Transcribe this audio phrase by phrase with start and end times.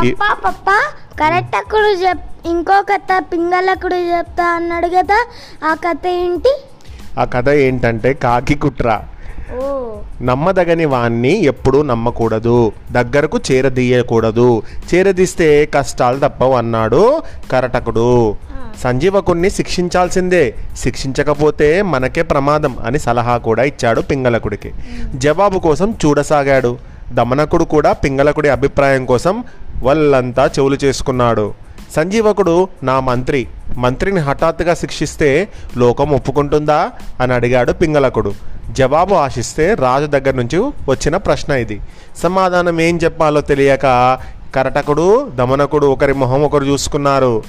[0.00, 0.78] పప్పా పప్పా
[1.20, 5.26] కరెక్టకుడు చెప్ ఇంకో కథ పింగళకుడు చెప్తా అన్నాడు కదా
[5.70, 6.62] ఆ కథ ఏంటి?
[7.20, 9.00] ఆ కథ ఏంటంటే కాకి కుట్ర.
[10.22, 12.72] నమ్మదగని వాణ్ణి ఎప్పుడూ నమ్మకూడదు.
[12.92, 14.62] దగ్గరకు చేరదీయకూడదు.
[14.94, 17.22] చేరదీస్తే కష్టాలు తప్పవు అన్నాడు
[17.52, 18.36] కరటకుడు.
[18.82, 20.54] సంజీవకుణ్ణి శిక్షించాల్సిందే.
[20.76, 24.72] శిక్షించకపోతే మనకే ప్రమాదం అని సలహా కూడా ఇచ్చాడు పింగళకుడికి.
[25.14, 26.78] జవాబు కోసం చూడసాగాడు.
[27.12, 29.44] దమనకుడు కూడా పింగళకుడి అభిప్రాయం కోసం
[29.82, 31.54] వల్లంతా చెవులు చేసుకున్నాడు.
[31.96, 36.90] సంజీవకుడు నా మంత్రి మంత్రిని హఠాత్తుగా శిక్షిస్తే లోకం ఒప్పుకుంటుందా?
[37.20, 38.34] అని అడిగాడు పింగళకుడు.
[38.72, 41.80] జవాబు ఆశిస్తే రాజు దగ్గర నుంచి వచ్చిన ప్రశ్న ఇది.
[42.22, 44.18] సమాధానం ఏం చెప్పాలో తెలియక
[44.54, 47.42] కరటకుడు దమనకుడు ఒకరి మొహం ఒకరు చూసుకున్నారు.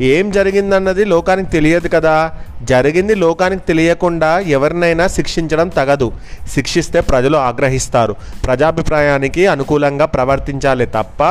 [0.00, 2.32] ఏం జరిగిందన్నది లోకానికి తెలియదు కదా.
[2.62, 6.12] జరిగింది లోకానికి తెలియకుండా ఎవరినైనా శిక్షించడం తగదు.
[6.54, 8.16] శిక్షిస్తే ప్రజలు ఆగ్రహిస్తారు.
[8.44, 11.22] ప్రజాభిప్రాయానికి అనుకూలంగా ప్రవర్తించాలి తప్ప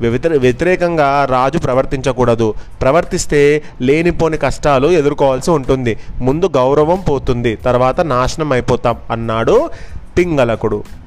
[0.00, 2.54] వ్యతిరే వ్యతిరేకంగా రాజు ప్రవర్తించకూడదు.
[2.82, 5.98] ప్రవర్తిస్తే లేనిపోని కష్టాలు ఎదుర్కోవాల్సి ఉంటుంది.
[6.20, 7.56] ముందు గౌరవం పోతుంది.
[7.56, 9.70] తర్వాత నాశనం అయిపోతాం అన్నాడు
[10.18, 11.03] పింగళకుడు.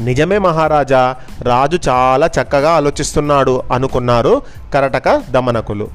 [0.00, 4.42] నిజమే మహారాజా రాజు చాలా చక్కగా ఆలోచిస్తున్నాడు అనుకున్నారు
[4.74, 5.88] కరటక దమనకులు.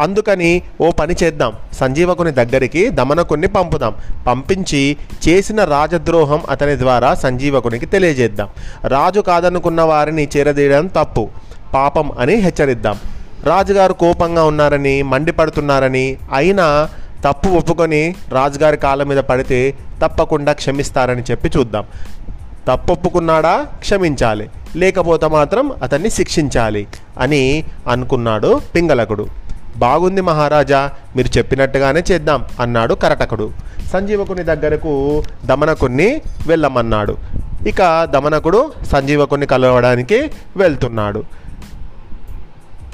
[0.00, 3.94] అందుకని ఓ పని చేద్దాం సంజీవకుని దగ్గరికి దమనకుని పంపుదాం.
[4.26, 4.96] పంపించి
[5.28, 8.48] చేసిన రాజద్రోహం అతని ద్వారా సంజీవకునికి తెలియజేద్దాం.
[8.84, 11.28] రాజు కాదనుకున్న వారిని చేరదీయడం తప్పు
[11.74, 12.98] పాపం అని హెచ్చరిద్దాం.
[13.44, 16.88] రాజుగారు కోపంగా ఉన్నారని మండిపడుతున్నారని అయినా
[17.24, 21.84] తప్పు ఒప్పుకొని రాజుగారి కాళ్ళ మీద పడితే తప్పకుండా క్షమిస్తారని చెప్పి చూద్దాం.
[22.68, 23.66] తప్పొప్పుకున్నాడా?
[23.78, 24.50] క్షమించాలి.
[24.76, 26.86] లేకపోతే మాత్రం అతన్ని శిక్షించాలి
[27.20, 29.26] అని అనుకున్నాడు పింగళకుడు.
[29.76, 33.50] బాగుంది మహారాజా మీరు చెప్పినట్టుగానే చేద్దాం అన్నాడు కరటకుడు.
[33.92, 37.16] సంజీవకుని దగ్గరకు దమనకుణ్ణి వెళ్ళమన్నాడు.
[37.66, 41.24] ఇక దమనకుడు సంజీవకుని కలవడానికి వెళ్తున్నాడు.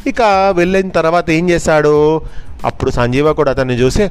[0.06, 2.22] ఇక వెళ్ళిన తర్వాత ఏం చేశాడు?
[2.64, 4.10] అప్పుడు సంజీవ కూడా అతన్ని చూసి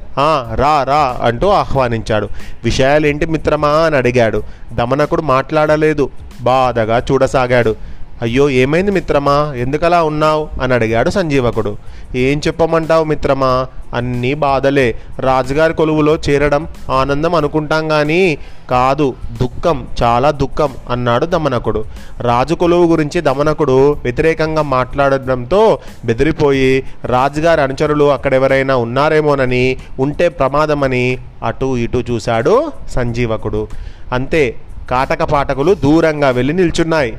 [0.55, 2.29] రా రా అంటూ ఆహ్వానించాడు.
[2.63, 4.43] విషయాలేంటి మిత్రమా అని అడిగాడు.
[4.73, 6.09] దమనకుడు మాట్లాడలేదు.
[6.41, 7.75] బాధగా చూడసాగాడు.
[8.22, 9.53] అయ్యో ఏమైంది మిత్రమా?
[9.57, 10.50] ఎందుకలా ఉన్నావు?
[10.62, 11.78] అని అడిగాడు సంజీవకుడు.
[12.16, 13.68] ఏం చెప్పమంటావు మిత్రమా?
[13.94, 14.96] అన్నీ బాధలే.
[15.19, 18.38] రాజుగారి కొలువులో చేరడం ఆనందం అనుకుంటాం కానీ
[18.69, 21.85] కాదు దుఃఖం చాలా దుఃఖం అన్నాడు దమనకుడు.
[22.22, 32.03] రాజు కొలువు గురించి దమనకుడు వ్యతిరేకంగా మాట్లాడడంతో బెదిరిపోయి రాజుగారి అనుచరులు అక్కడెవరైనా ఉన్నారేమోనని ఉంటే ప్రమాదమని అటు ఇటు
[32.12, 33.68] చూశాడు సంజీవకుడు.
[34.13, 34.56] అంతే
[34.90, 37.18] కాటక పాటకులు దూరంగా వెళ్ళి నిల్చున్నాయి.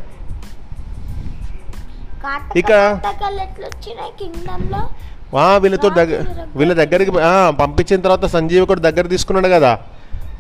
[2.57, 4.89] ఇక- కాటకాలు ఎట్లా వచ్చినాయి కింగ్డమ్లో
[5.35, 6.25] వా వీళ్ళతో దగ్గర
[6.57, 7.11] వీళ్ళ దగ్గరికి
[7.57, 9.79] పంపించిన తర్వాత సంజీవకుడు దగ్గర తీసుకున్నాడు కదా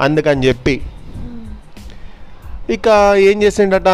[0.00, 0.80] అందుకని చెప్పి.
[2.70, 3.88] ఇక ఏం చేసిండట?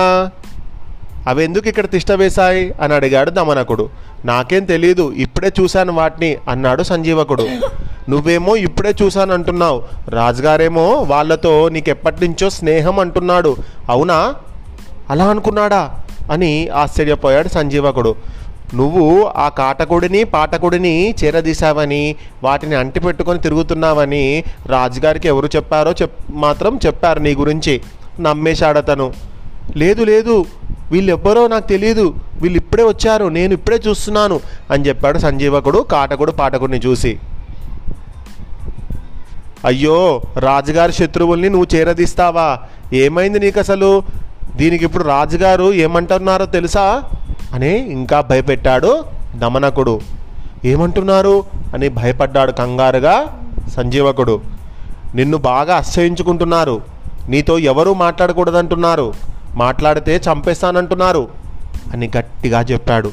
[1.27, 3.91] అవి ఎందుకు ఇక్కడ తిష్ట వేశాయి అని అడిగాడు దమనకుడు.
[4.25, 7.49] నాకేం తెలియదు ఇప్పుడే చూశాను వాటిని అన్నాడు సంజీవకుడు.
[8.09, 9.83] నువ్వేమో ఇప్పుడే చూశాను అంటున్నావు.
[10.09, 13.57] రాజుగారేమో వాళ్ళతో నీకెప్పటి నుంచో స్నేహం అంటున్నాడు.
[13.89, 14.35] అవునా?
[15.11, 16.01] అలా అనుకున్నాడా?
[16.31, 18.15] అని ఆశ్చర్యపోయాడు సంజీవకుడు.
[18.75, 27.35] నువ్వు ఆ కాటకుడిని పాటకుడిని చేరదీశావని వాటిని అంటిపెట్టుకొని తిరుగుతున్నావని రాజుగారికి ఎవరు చెప్పారో చెప్ మాత్రం చెప్పారు నీ
[27.35, 27.81] గురించి.
[28.21, 29.13] నమ్మేశాడతను
[29.77, 30.45] లేదు లేదు.
[30.91, 33.25] వీళ్ళెవ్వరో నాకు తెలియదు వీళ్ళు ఇప్పుడే వచ్చారు.
[33.25, 37.19] నేను ఇప్పుడే చూస్తున్నాను అని చెప్పాడు సంజీవకుడు కాటకుడు పాటకుడిని చూసి.
[39.65, 42.59] అయ్యో రాజుగారి శత్రువుల్ని నువ్వు చేరదీస్తావా?
[42.93, 44.03] ఏమైంది నీకు అసలు
[44.55, 47.03] దీనికి ఇప్పుడు రాజుగారు ఏమంటున్నారో తెలుసా?
[47.55, 50.01] అని ఇంకా భయపెట్టాడు దమనకుడు.
[50.65, 51.45] ఏమంటున్నారు?
[51.75, 53.39] అని భయపడ్డాడు కంగారుగా
[53.75, 54.41] సంజీవకుడు.
[55.15, 56.83] నిన్ను బాగా అశ్చయించుకుంటున్నారు
[57.29, 59.15] నీతో ఎవరూ మాట్లాడకూడదంటున్నారు.
[59.55, 61.29] మాట్లాడితే చంపేస్తానంటున్నారు
[61.93, 63.11] అని గట్టిగా చెప్పాడు.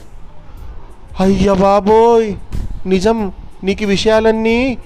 [1.19, 2.33] అయ్య బాబోయ్!
[2.85, 3.31] నిజం
[3.63, 4.77] నీకు విషయాలన్నీ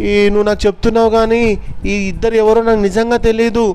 [0.00, 3.74] నువ్వు నాకు చెప్తున్నావు కానీ ఈ ఇద్దరు ఎవరో నాకు నిజంగా తెలియదు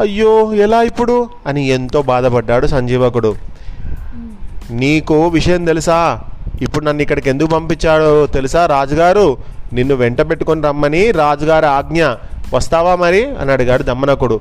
[0.00, 1.28] అయ్యో ఎలా ఇప్పుడు?
[1.46, 3.34] అని ఎంతో బాధపడ్డాడు సంజీవకుడు.
[4.70, 6.20] నీకు విషయం తెలుసా?
[6.62, 9.36] ఇప్పుడు నన్ను ఇక్కడికి ఎందుకు పంపించాడో తెలుసా రాజుగారు?
[9.72, 12.04] నిన్ను వెంట పెట్టుకొని రమ్మని రాజుగారి ఆజ్ఞ.
[12.54, 13.36] వస్తావా మరి?
[13.36, 14.40] అని అడిగాడు దమ్మనకుడు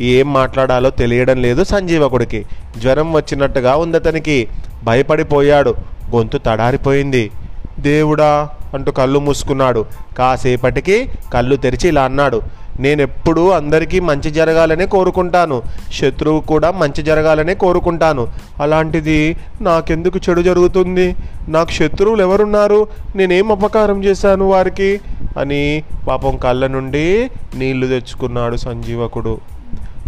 [0.00, 2.46] ఏం మాట్లాడాలో తెలియడం లేదు సంజీవకుడికి.
[2.78, 4.48] జ్వరం వచ్చినట్టుగా ఉంది అతనికి.
[4.84, 5.74] భయపడిపోయాడు.
[6.16, 7.30] గొంతు తడారిపోయింది.
[7.78, 9.84] దేవుడా అంటూ కళ్ళు మూసుకున్నాడు.
[10.18, 12.42] కాసేపటికి కళ్ళు తెరిచి ఇలా అన్నాడు
[12.80, 15.62] నేనెప్పుడూ అందరికీ మంచి జరగాలనే కోరుకుంటాను.
[15.92, 18.28] శత్రువు కూడా మంచి జరగాలనే కోరుకుంటాను.
[18.62, 21.16] అలాంటిది నాకెందుకు చెడు జరుగుతుంది?
[21.48, 22.88] నాకు శత్రువులు ఎవరున్నారు?
[23.16, 25.00] నేనేం అపకారం చేశాను వారికి?
[25.38, 29.38] అని పాపం కళ్ళ నుండి నీళ్ళు తెచ్చుకున్నాడు సంజీవకుడు.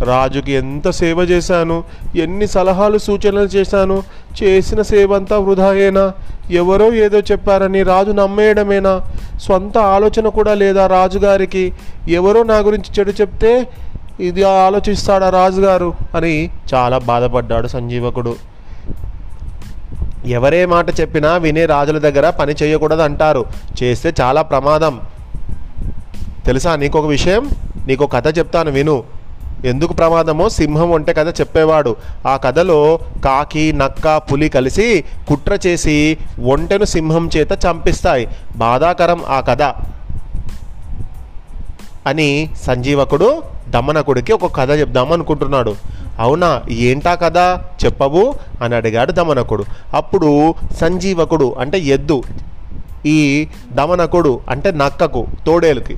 [0.03, 1.85] రాజుకి ఎంత సేవ చేశాను?
[2.17, 4.03] ఎన్ని సలహాలు సూచనలు చేశాను?
[4.43, 6.13] చేసిన సేవ అంతా వృధాయేనా?
[6.51, 9.03] ఎవరో ఏదో చెప్పారని రాజు నమ్మేయడమేనా?
[9.41, 11.73] సొంత ఆలోచన కూడా లేదా రాజుగారికి?
[12.09, 13.69] ఎవరో నా గురించి చెడు చెప్తే
[14.21, 15.95] ఇది ఆలోచిస్తాడా రాజుగారు?
[16.15, 18.37] అని చాలా బాధపడ్డాడు సంజీవకుడు.
[20.27, 23.45] ఎవరే మాట చెప్పినా వినే రాజుల దగ్గర పని చేయకూడదు అంటారు
[23.83, 25.01] చేస్తే చాలా ప్రమాదం.
[26.47, 27.51] తెలుసా నీకొక విషయం?
[27.87, 29.05] నీకు కథ చెప్తాను విను.
[29.65, 31.97] ఎందుకు ప్రమాదమో సింహం వంటే కథ చెప్పేవాడు.
[32.27, 38.29] ఆ కథలో కాకి నక్క పులి కలిసి కుట్ర చేసి ఒంటెను సింహం చేత చంపిస్తాయి.
[38.57, 39.63] బాధాకరం ఆ కథ.
[42.07, 45.77] అని సంజీవకుడు దమనకుడికి ఒక కథ చెప్దాం అనుకుంటున్నాడు.
[46.19, 47.37] అవునా ఏంటా కథ?
[47.85, 49.65] చెప్పవు అని అడిగాడు దమనకుడు.
[49.95, 52.23] అప్పుడు సంజీవకుడు అంటే ఎద్దు
[53.07, 55.97] ఈ దమనకుడు అంటే నక్కకు తోడేలుకి.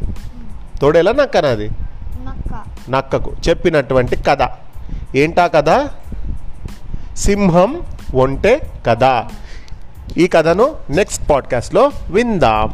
[0.80, 1.70] తోడేలా నక్కనది
[2.88, 4.48] నక్కకు చెప్పినటువంటి కథ.
[5.16, 5.88] ఏంటా కథ?
[7.16, 7.82] సింహం
[8.14, 9.24] ఒంటే కథ.
[10.16, 12.72] ఈ కథను నెక్స్ట్ పాడ్కాస్ట్లో విందాం.